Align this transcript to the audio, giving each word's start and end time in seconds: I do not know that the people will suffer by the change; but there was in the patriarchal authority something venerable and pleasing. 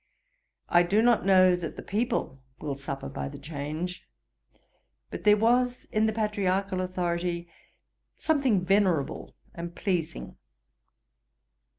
I 0.67 0.81
do 0.81 1.03
not 1.03 1.27
know 1.27 1.55
that 1.55 1.75
the 1.75 1.83
people 1.83 2.41
will 2.59 2.73
suffer 2.75 3.07
by 3.07 3.29
the 3.29 3.37
change; 3.37 4.09
but 5.11 5.25
there 5.25 5.37
was 5.37 5.85
in 5.91 6.07
the 6.07 6.11
patriarchal 6.11 6.81
authority 6.81 7.47
something 8.15 8.65
venerable 8.65 9.35
and 9.53 9.75
pleasing. 9.75 10.37